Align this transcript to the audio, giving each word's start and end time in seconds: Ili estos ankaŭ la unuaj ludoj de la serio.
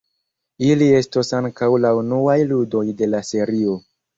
Ili 0.69 0.87
estos 0.99 1.29
ankaŭ 1.41 1.69
la 1.83 1.93
unuaj 1.99 2.39
ludoj 2.55 2.85
de 3.03 3.13
la 3.15 3.25
serio. 3.33 3.79